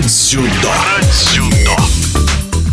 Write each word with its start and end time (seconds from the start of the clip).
Про 0.00 0.06
дзюдо. 1.02 1.76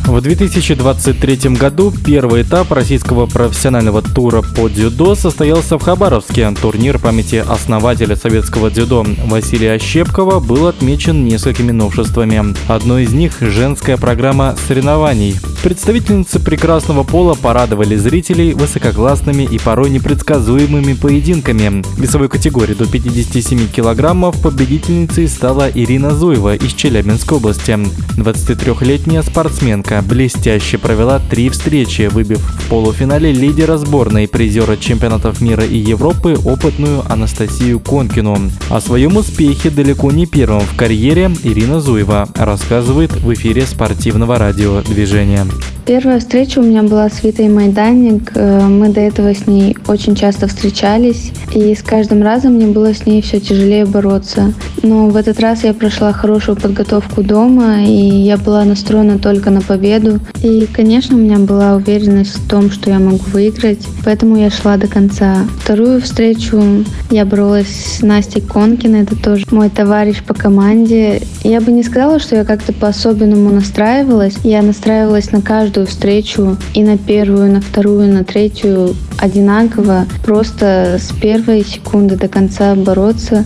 В 0.05 0.21
2023 0.21 1.49
году 1.57 1.91
первый 2.05 2.43
этап 2.43 2.71
российского 2.71 3.25
профессионального 3.25 4.01
тура 4.01 4.41
по 4.41 4.69
дзюдо 4.69 5.13
состоялся 5.13 5.77
в 5.77 5.83
Хабаровске. 5.83 6.49
Турнир 6.61 6.99
памяти 6.99 7.43
основателя 7.45 8.15
советского 8.15 8.71
дзюдо 8.71 9.05
Василия 9.25 9.73
Ощепкова 9.73 10.39
был 10.39 10.67
отмечен 10.67 11.25
несколькими 11.25 11.73
новшествами. 11.73 12.55
Одно 12.69 12.97
из 12.99 13.11
них– 13.11 13.33
женская 13.41 13.97
программа 13.97 14.55
соревнований. 14.65 15.35
Представительницы 15.63 16.39
прекрасного 16.39 17.03
пола 17.03 17.33
порадовали 17.33 17.95
зрителей 17.95 18.53
высококлассными 18.53 19.43
и 19.43 19.59
порой 19.59 19.89
непредсказуемыми 19.89 20.93
поединками. 20.93 21.81
В 21.81 21.99
весовой 21.99 22.29
категории 22.29 22.73
до 22.73 22.85
57 22.85 23.67
килограммов 23.67 24.41
победительницей 24.41 25.27
стала 25.27 25.69
Ирина 25.69 26.15
Зуева 26.15 26.55
из 26.55 26.73
Челябинской 26.73 27.37
области. 27.37 27.77
23-летняя 28.17 29.23
спортсменка 29.23 30.01
блестяще 30.07 30.77
провела 30.77 31.19
три 31.19 31.49
встречи, 31.49 32.07
выбив 32.07 32.39
в 32.39 32.69
полуфинале 32.69 33.31
лидера 33.31 33.77
сборной 33.77 34.27
призера 34.27 34.77
чемпионатов 34.77 35.41
мира 35.41 35.65
и 35.65 35.77
Европы 35.77 36.37
опытную 36.45 37.03
Анастасию 37.11 37.79
Конкину. 37.79 38.37
О 38.69 38.79
своем 38.79 39.17
успехе 39.17 39.69
далеко 39.69 40.11
не 40.11 40.25
первым 40.27 40.61
в 40.61 40.75
карьере 40.77 41.31
Ирина 41.43 41.81
Зуева 41.81 42.29
рассказывает 42.35 43.11
в 43.11 43.33
эфире 43.33 43.65
спортивного 43.65 44.37
радиодвижения. 44.37 45.47
Первая 45.87 46.19
встреча 46.19 46.59
у 46.59 46.63
меня 46.63 46.83
была 46.83 47.07
с 47.07 47.23
Витой 47.23 47.47
Майданик. 47.47 48.33
Э, 48.35 48.59
мы 48.67 48.89
до 48.89 48.99
этого 48.99 49.33
с 49.33 49.47
ней 49.47 49.77
очень 49.87 50.15
часто 50.15 50.47
встречались, 50.47 51.31
и 51.55 51.73
с 51.73 51.81
каждым 51.81 52.23
разом 52.23 52.55
мне 52.55 52.67
было 52.67 52.93
с 52.93 53.05
ней 53.05 53.21
все 53.21 53.39
тяжелее 53.39 53.85
бороться. 53.85 54.53
Но 54.83 55.07
в 55.07 55.15
этот 55.15 55.39
раз 55.39 55.63
я 55.63 55.73
прошла 55.73 56.11
хорошую 56.11 56.57
подготовку 56.57 57.23
дома, 57.23 57.85
и 57.85 57.93
я 57.93 58.35
была 58.35 58.65
настроена 58.65 59.17
только 59.17 59.49
на 59.49 59.61
победу. 59.61 60.19
И, 60.43 60.67
конечно, 60.71 61.15
у 61.15 61.19
меня 61.19 61.39
была 61.39 61.75
уверенность 61.75 62.37
в 62.37 62.47
том, 62.47 62.69
что 62.69 62.89
я 62.89 62.99
могу 62.99 63.19
выиграть, 63.31 63.85
поэтому 64.05 64.37
я 64.37 64.49
шла 64.49 64.77
до 64.77 64.87
конца. 64.87 65.45
Вторую 65.61 66.01
встречу 66.01 66.85
я 67.09 67.25
боролась 67.25 67.67
с 67.67 68.01
Настей 68.01 68.41
Конкиной, 68.41 69.01
это 69.01 69.15
тоже 69.15 69.45
мой 69.51 69.69
товарищ 69.69 70.23
по 70.23 70.33
команде. 70.33 71.21
Я 71.43 71.61
бы 71.61 71.71
не 71.71 71.83
сказала, 71.83 72.19
что 72.19 72.35
я 72.35 72.43
как-то 72.43 72.73
по-особенному 72.73 73.49
настраивалась. 73.49 74.35
Я 74.43 74.61
настраивалась 74.61 75.31
на 75.31 75.41
каждую 75.41 75.87
встречу 75.87 76.57
и 76.73 76.83
на 76.83 76.97
первую, 76.97 77.51
на 77.51 77.61
вторую, 77.61 78.13
на 78.13 78.23
третью 78.23 78.95
одинаково, 79.17 80.05
просто 80.23 80.99
с 80.99 81.11
первой 81.19 81.65
секунды 81.65 82.15
до 82.15 82.27
конца 82.27 82.75
бороться. 82.75 83.45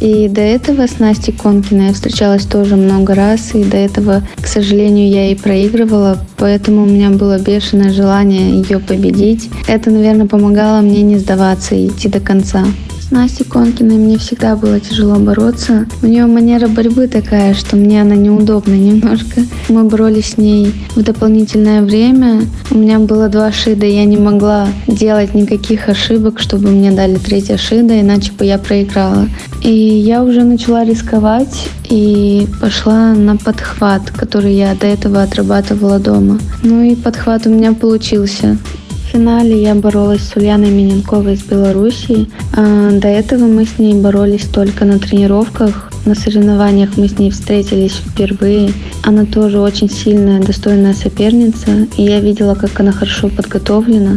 И 0.00 0.28
до 0.28 0.40
этого 0.40 0.86
с 0.86 0.98
Настей 0.98 1.34
Конкиной 1.34 1.88
я 1.88 1.92
встречалась 1.92 2.46
тоже 2.46 2.76
много 2.76 3.14
раз, 3.14 3.54
и 3.54 3.62
до 3.62 3.76
этого, 3.76 4.22
к 4.40 4.46
сожалению, 4.46 5.10
я 5.10 5.30
и 5.30 5.34
проигрывала, 5.34 6.18
поэтому 6.38 6.84
у 6.84 6.86
меня 6.86 7.10
было 7.10 7.38
бешеное 7.38 7.92
желание 7.92 8.62
ее 8.62 8.78
победить. 8.78 9.50
Это, 9.68 9.90
наверное, 9.90 10.26
помогало 10.26 10.80
мне 10.80 11.02
не 11.02 11.18
сдаваться 11.18 11.74
и 11.74 11.88
идти 11.88 12.08
до 12.08 12.20
конца. 12.20 12.64
Настей 13.10 13.44
Конкиной 13.44 13.96
мне 13.96 14.18
всегда 14.18 14.54
было 14.54 14.78
тяжело 14.78 15.16
бороться. 15.16 15.86
У 16.00 16.06
нее 16.06 16.26
манера 16.26 16.68
борьбы 16.68 17.08
такая, 17.08 17.54
что 17.54 17.76
мне 17.76 18.02
она 18.02 18.14
неудобна 18.14 18.74
немножко. 18.74 19.42
Мы 19.68 19.82
боролись 19.82 20.34
с 20.34 20.36
ней 20.36 20.72
в 20.94 21.02
дополнительное 21.02 21.82
время. 21.82 22.42
У 22.70 22.78
меня 22.78 23.00
было 23.00 23.28
два 23.28 23.50
шида, 23.50 23.84
я 23.84 24.04
не 24.04 24.16
могла 24.16 24.68
делать 24.86 25.34
никаких 25.34 25.88
ошибок, 25.88 26.38
чтобы 26.38 26.68
мне 26.70 26.92
дали 26.92 27.16
третье 27.16 27.56
шида, 27.56 28.00
иначе 28.00 28.30
бы 28.30 28.44
я 28.44 28.58
проиграла. 28.58 29.28
И 29.62 29.72
я 29.72 30.22
уже 30.22 30.44
начала 30.44 30.84
рисковать 30.84 31.68
и 31.88 32.46
пошла 32.60 33.12
на 33.14 33.36
подхват, 33.36 34.10
который 34.12 34.54
я 34.54 34.76
до 34.76 34.86
этого 34.86 35.22
отрабатывала 35.22 35.98
дома. 35.98 36.38
Ну 36.62 36.82
и 36.82 36.94
подхват 36.94 37.46
у 37.46 37.50
меня 37.50 37.72
получился. 37.72 38.56
Финале 39.12 39.60
я 39.60 39.74
боролась 39.74 40.22
с 40.22 40.36
Ульяной 40.36 40.70
Миненковой 40.70 41.34
из 41.34 41.42
Белоруссии. 41.42 42.30
А, 42.56 42.92
до 42.92 43.08
этого 43.08 43.46
мы 43.46 43.66
с 43.66 43.76
ней 43.76 43.94
боролись 43.94 44.44
только 44.44 44.84
на 44.84 45.00
тренировках. 45.00 45.90
На 46.06 46.14
соревнованиях 46.14 46.96
мы 46.96 47.08
с 47.08 47.18
ней 47.18 47.32
встретились 47.32 47.94
впервые. 47.94 48.72
Она 49.02 49.24
тоже 49.24 49.58
очень 49.58 49.90
сильная, 49.90 50.40
достойная 50.40 50.94
соперница. 50.94 51.88
И 51.96 52.04
я 52.04 52.20
видела, 52.20 52.54
как 52.54 52.78
она 52.78 52.92
хорошо 52.92 53.28
подготовлена. 53.28 54.16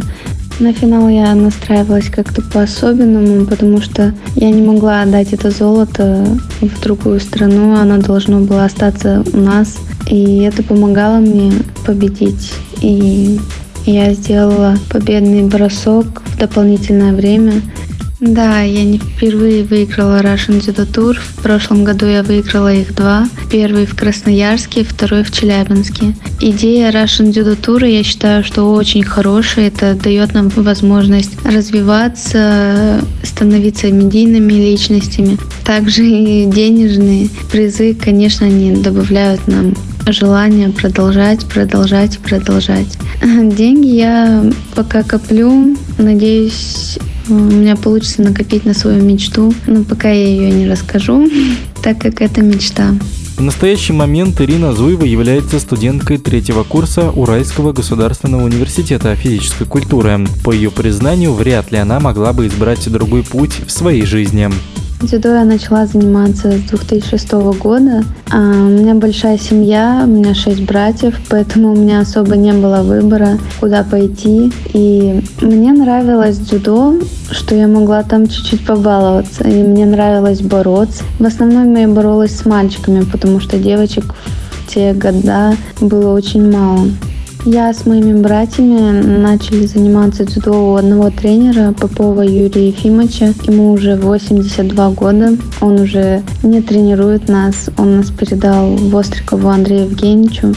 На 0.60 0.72
финал 0.72 1.08
я 1.08 1.34
настраивалась 1.34 2.08
как-то 2.08 2.40
по-особенному, 2.40 3.46
потому 3.46 3.80
что 3.80 4.14
я 4.36 4.50
не 4.50 4.62
могла 4.62 5.02
отдать 5.02 5.32
это 5.32 5.50
золото 5.50 6.24
в 6.60 6.80
другую 6.80 7.18
страну, 7.18 7.74
оно 7.74 7.98
должно 7.98 8.38
было 8.38 8.66
остаться 8.66 9.24
у 9.32 9.38
нас. 9.38 9.76
И 10.08 10.42
это 10.42 10.62
помогало 10.62 11.16
мне 11.16 11.50
победить. 11.84 12.52
И 12.80 13.40
я 13.86 14.12
сделала 14.14 14.78
победный 14.90 15.42
бросок 15.42 16.22
в 16.24 16.38
дополнительное 16.38 17.12
время. 17.12 17.62
Да, 18.20 18.62
я 18.62 18.84
не 18.84 18.98
впервые 18.98 19.64
выиграла 19.64 20.22
Russian 20.22 20.60
Judo 20.60 20.90
Tour. 20.90 21.18
В 21.18 21.42
прошлом 21.42 21.84
году 21.84 22.06
я 22.06 22.22
выиграла 22.22 22.72
их 22.72 22.94
два. 22.94 23.28
Первый 23.50 23.84
в 23.84 23.94
Красноярске, 23.94 24.84
второй 24.84 25.24
в 25.24 25.30
Челябинске. 25.30 26.14
Идея 26.40 26.90
Russian 26.90 27.32
Judo 27.32 27.54
Tour, 27.60 27.86
я 27.86 28.02
считаю, 28.02 28.42
что 28.42 28.72
очень 28.72 29.02
хорошая. 29.02 29.68
Это 29.68 29.94
дает 29.94 30.32
нам 30.32 30.48
возможность 30.48 31.32
развиваться, 31.44 33.00
становиться 33.22 33.90
медийными 33.90 34.54
личностями. 34.54 35.36
Также 35.64 36.06
и 36.06 36.46
денежные 36.46 37.28
призы, 37.50 37.94
конечно, 37.94 38.46
они 38.46 38.72
добавляют 38.72 39.46
нам 39.48 39.74
желание 40.06 40.68
продолжать, 40.70 41.46
продолжать, 41.46 42.18
продолжать. 42.18 42.98
Деньги 43.22 43.88
я 43.88 44.44
пока 44.74 45.02
коплю. 45.02 45.76
Надеюсь, 45.98 46.98
у 47.28 47.34
меня 47.34 47.76
получится 47.76 48.22
накопить 48.22 48.64
на 48.64 48.74
свою 48.74 49.02
мечту. 49.02 49.54
Но 49.66 49.84
пока 49.84 50.10
я 50.10 50.26
ее 50.26 50.50
не 50.50 50.68
расскажу, 50.68 51.28
так 51.82 51.98
как 51.98 52.20
это 52.20 52.42
мечта. 52.42 52.94
В 53.36 53.40
настоящий 53.40 53.92
момент 53.92 54.40
Ирина 54.40 54.72
Зуева 54.72 55.04
является 55.04 55.58
студенткой 55.58 56.18
третьего 56.18 56.62
курса 56.62 57.10
Уральского 57.10 57.72
государственного 57.72 58.44
университета 58.44 59.14
физической 59.16 59.66
культуры. 59.66 60.28
По 60.44 60.52
ее 60.52 60.70
признанию, 60.70 61.32
вряд 61.32 61.72
ли 61.72 61.78
она 61.78 61.98
могла 61.98 62.32
бы 62.32 62.46
избрать 62.46 62.90
другой 62.90 63.24
путь 63.24 63.60
в 63.66 63.72
своей 63.72 64.06
жизни. 64.06 64.50
Дзюдо 65.04 65.34
я 65.34 65.44
начала 65.44 65.84
заниматься 65.84 66.50
с 66.52 66.62
2006 66.70 67.32
года. 67.60 68.04
А, 68.30 68.38
у 68.38 68.68
меня 68.70 68.94
большая 68.94 69.36
семья, 69.36 70.00
у 70.04 70.06
меня 70.06 70.34
шесть 70.34 70.62
братьев, 70.62 71.14
поэтому 71.28 71.72
у 71.72 71.76
меня 71.76 72.00
особо 72.00 72.36
не 72.36 72.54
было 72.54 72.82
выбора, 72.82 73.38
куда 73.60 73.84
пойти. 73.84 74.50
И 74.72 75.22
мне 75.42 75.72
нравилось 75.72 76.38
дзюдо, 76.38 76.94
что 77.30 77.54
я 77.54 77.68
могла 77.68 78.02
там 78.02 78.26
чуть-чуть 78.26 78.64
побаловаться. 78.64 79.44
И 79.44 79.62
мне 79.62 79.84
нравилось 79.84 80.40
бороться. 80.40 81.04
В 81.18 81.26
основном 81.26 81.74
я 81.74 81.86
боролась 81.86 82.34
с 82.34 82.46
мальчиками, 82.46 83.04
потому 83.04 83.40
что 83.40 83.58
девочек 83.58 84.04
в 84.52 84.72
те 84.72 84.94
года 84.94 85.54
было 85.82 86.14
очень 86.14 86.50
мало. 86.50 86.86
Я 87.46 87.74
с 87.74 87.84
моими 87.84 88.18
братьями 88.22 89.02
начали 89.02 89.66
заниматься 89.66 90.24
дзюдо 90.24 90.72
у 90.72 90.76
одного 90.76 91.10
тренера 91.10 91.74
Попова 91.78 92.22
Юрия 92.22 92.68
Ефимовича. 92.68 93.34
Ему 93.42 93.72
уже 93.72 93.96
82 93.96 94.90
года. 94.92 95.36
Он 95.60 95.78
уже 95.78 96.22
не 96.42 96.62
тренирует 96.62 97.28
нас. 97.28 97.68
Он 97.76 97.98
нас 97.98 98.10
передал 98.10 98.74
Вострикову 98.76 99.48
Андрею 99.48 99.90
Евгеньевичу. 99.90 100.54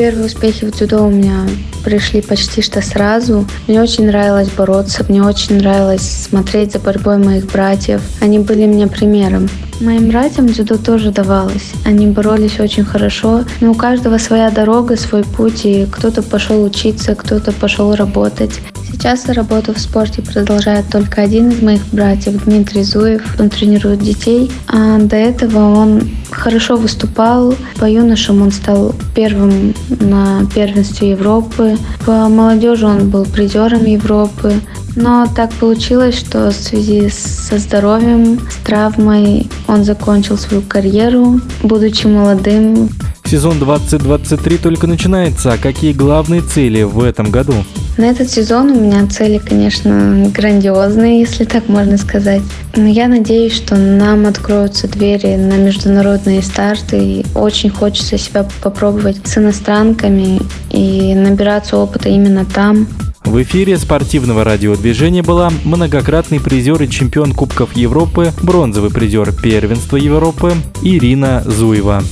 Первые 0.00 0.28
успехи 0.28 0.64
в 0.64 0.70
дзюдо 0.70 1.04
у 1.04 1.10
меня 1.10 1.46
пришли 1.84 2.22
почти 2.22 2.62
что 2.62 2.80
сразу. 2.80 3.44
Мне 3.68 3.82
очень 3.82 4.06
нравилось 4.06 4.48
бороться, 4.48 5.04
мне 5.06 5.22
очень 5.22 5.58
нравилось 5.58 6.00
смотреть 6.30 6.72
за 6.72 6.78
борьбой 6.78 7.18
моих 7.18 7.44
братьев. 7.52 8.00
Они 8.22 8.38
были 8.38 8.64
мне 8.64 8.86
примером. 8.86 9.50
Моим 9.78 10.08
братьям 10.08 10.46
дзюдо 10.46 10.78
тоже 10.78 11.10
давалось. 11.10 11.72
Они 11.84 12.06
боролись 12.06 12.58
очень 12.60 12.82
хорошо, 12.82 13.44
но 13.60 13.72
у 13.72 13.74
каждого 13.74 14.16
своя 14.16 14.50
дорога, 14.50 14.96
свой 14.96 15.22
путь, 15.22 15.66
и 15.66 15.86
кто-то 15.92 16.22
пошел 16.22 16.64
учиться, 16.64 17.14
кто-то 17.14 17.52
пошел 17.52 17.94
работать. 17.94 18.52
Сейчас 19.00 19.26
работу 19.30 19.72
в 19.72 19.78
спорте 19.78 20.20
продолжает 20.20 20.90
только 20.90 21.22
один 21.22 21.48
из 21.48 21.62
моих 21.62 21.80
братьев, 21.90 22.44
Дмитрий 22.44 22.82
Зуев. 22.82 23.22
Он 23.40 23.48
тренирует 23.48 24.00
детей, 24.00 24.52
а 24.68 24.98
до 24.98 25.16
этого 25.16 25.74
он 25.74 26.02
хорошо 26.30 26.76
выступал. 26.76 27.54
По 27.78 27.86
юношам 27.86 28.42
он 28.42 28.52
стал 28.52 28.94
первым 29.14 29.74
на 30.00 30.44
первенстве 30.54 31.12
Европы. 31.12 31.78
По 32.04 32.28
молодежи 32.28 32.84
он 32.84 33.08
был 33.08 33.24
призером 33.24 33.86
Европы. 33.86 34.60
Но 34.96 35.26
так 35.34 35.50
получилось, 35.54 36.18
что 36.18 36.50
в 36.50 36.54
связи 36.54 37.08
со 37.08 37.56
здоровьем, 37.56 38.38
с 38.50 38.56
травмой 38.66 39.48
он 39.66 39.82
закончил 39.82 40.36
свою 40.36 40.60
карьеру, 40.60 41.40
будучи 41.62 42.06
молодым. 42.06 42.90
Сезон 43.24 43.60
2023 43.60 44.58
только 44.58 44.86
начинается. 44.86 45.54
А 45.54 45.56
какие 45.56 45.94
главные 45.94 46.42
цели 46.42 46.82
в 46.82 47.02
этом 47.02 47.30
году? 47.30 47.54
На 47.96 48.04
этот 48.04 48.30
сезон 48.30 48.70
у 48.70 48.80
меня 48.80 49.06
цели, 49.06 49.38
конечно, 49.38 50.30
грандиозные, 50.34 51.20
если 51.20 51.44
так 51.44 51.68
можно 51.68 51.98
сказать. 51.98 52.42
Но 52.76 52.86
я 52.86 53.08
надеюсь, 53.08 53.54
что 53.54 53.76
нам 53.76 54.26
откроются 54.26 54.88
двери 54.88 55.36
на 55.36 55.54
международные 55.54 56.42
старты. 56.42 56.98
И 56.98 57.26
очень 57.34 57.70
хочется 57.70 58.16
себя 58.16 58.48
попробовать 58.62 59.26
с 59.26 59.36
иностранками 59.36 60.40
и 60.70 61.14
набираться 61.14 61.76
опыта 61.76 62.08
именно 62.08 62.44
там. 62.44 62.88
В 63.24 63.42
эфире 63.42 63.76
спортивного 63.76 64.44
радиодвижения 64.44 65.22
была 65.22 65.52
многократный 65.64 66.40
призер 66.40 66.82
и 66.82 66.88
чемпион 66.88 67.32
Кубков 67.34 67.76
Европы, 67.76 68.32
бронзовый 68.42 68.90
призер 68.90 69.32
первенства 69.32 69.96
Европы 69.96 70.54
Ирина 70.82 71.42
Зуева. 71.44 72.02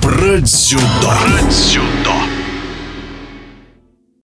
Про 0.00 0.38
дзюдо. 0.38 0.82
Про 1.02 1.48
дзюдо. 1.50 2.03